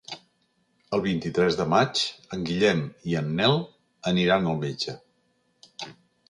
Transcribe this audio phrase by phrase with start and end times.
[0.97, 2.01] El vint-i-tres de maig
[2.37, 2.81] en Guillem
[3.13, 3.55] i en Nel
[4.15, 4.97] aniran al metge.